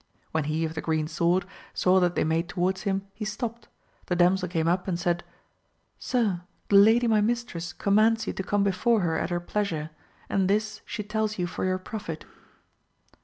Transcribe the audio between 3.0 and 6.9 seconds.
he stopt, the damsel came up and said, Sir, the